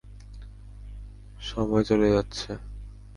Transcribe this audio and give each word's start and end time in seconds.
সময় 1.41 1.83
চলে 1.83 2.07
যাচ্ছে! 2.09 2.49